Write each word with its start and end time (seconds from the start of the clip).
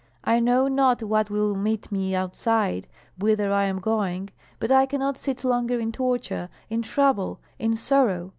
I 0.23 0.39
know 0.39 0.67
not 0.67 1.03
what 1.03 1.29
will 1.29 1.55
meet 1.55 1.91
me 1.91 2.15
outside, 2.15 2.87
whither 3.19 3.53
I 3.53 3.65
am 3.65 3.77
going. 3.77 4.31
But 4.57 4.71
I 4.71 4.87
cannot 4.87 5.19
sit 5.19 5.43
longer 5.43 5.79
in 5.79 5.91
torture, 5.91 6.49
in 6.71 6.81
trouble, 6.81 7.39
in 7.59 7.75
sorrow. 7.75 8.29